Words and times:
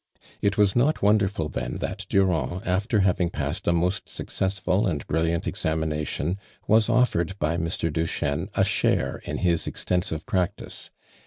It 0.41 0.57
was 0.57 0.75
not 0.75 1.03
won<lerful 1.03 1.47
then 1.51 1.77
that 1.77 2.07
Durand, 2.09 2.63
after 2.65 3.01
having 3.01 3.29
pusswl 3.29 3.67
a 3.67 3.71
most 3.73 4.09
successful 4.09 4.87
and 4.87 5.05
brilliant 5.05 5.45
examination, 5.45 6.39
was 6.65 6.87
oll'ered 6.87 7.37
by 7.37 7.55
Mr. 7.55 7.93
Duchesne 7.93 8.49
a 8.55 8.63
share 8.65 9.21
in 9.25 9.37
his 9.37 9.67
extensive 9.67 10.25
practise. 10.25 10.89